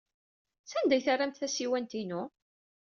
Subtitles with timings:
[0.71, 2.21] Sanda ay terramt tasiwant-inu?